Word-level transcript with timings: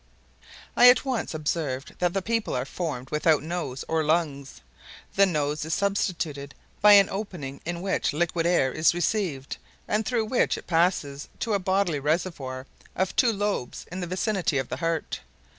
I 0.75 0.89
at 0.89 1.05
once 1.05 1.35
observed 1.35 1.93
that 1.99 2.11
the 2.13 2.23
people 2.23 2.55
are 2.55 2.65
formed 2.65 3.11
without 3.11 3.43
nose 3.43 3.85
or 3.87 4.03
lungs. 4.03 4.59
The 5.13 5.27
nose 5.27 5.63
is 5.63 5.75
substituted 5.75 6.55
by 6.81 6.93
an 6.93 7.07
opening 7.07 7.61
into 7.67 7.81
which 7.81 8.11
liquid 8.11 8.47
air 8.47 8.71
is 8.73 8.95
received 8.95 9.57
and 9.87 10.03
through 10.03 10.25
which 10.25 10.57
it 10.57 10.65
passes 10.65 11.29
to 11.41 11.53
a 11.53 11.59
bodily 11.59 11.99
reservoir 11.99 12.65
of 12.95 13.15
two 13.15 13.31
lobes 13.31 13.85
in 13.91 13.99
the 13.99 14.07
vicinity 14.07 14.57
of 14.57 14.69
the 14.69 14.77
heart. 14.77 15.19